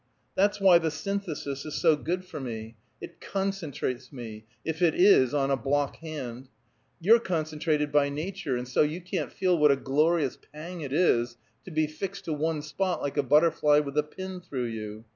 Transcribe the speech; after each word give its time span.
That's 0.33 0.59
why 0.59 0.79
the 0.79 0.89
Synthesis 0.89 1.63
is 1.63 1.75
so 1.75 1.95
good 1.95 2.25
for 2.25 2.39
me; 2.39 2.75
it 2.99 3.21
concentrates 3.21 4.11
me, 4.11 4.45
if 4.65 4.81
it 4.81 4.95
is 4.95 5.31
on 5.31 5.51
a 5.51 5.55
block 5.55 5.97
hand. 5.97 6.49
You're 6.99 7.19
concentrated 7.19 7.91
by 7.91 8.09
nature, 8.09 8.57
and 8.57 8.67
so 8.67 8.81
you 8.81 8.99
can't 8.99 9.31
feel 9.31 9.59
what 9.59 9.69
a 9.69 9.75
glorious 9.75 10.39
pang 10.51 10.81
it 10.81 10.91
is 10.91 11.37
to 11.65 11.69
be 11.71 11.85
fixed 11.85 12.25
to 12.25 12.33
one 12.33 12.63
spot 12.63 13.03
like 13.03 13.17
a 13.17 13.21
butterfly 13.21 13.77
with 13.77 13.95
a 13.95 14.01
pin 14.01 14.39
through 14.41 14.69
you. 14.69 15.05